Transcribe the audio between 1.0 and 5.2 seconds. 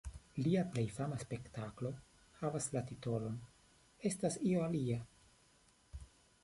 spektaklo havas la titolon "Estas io alia".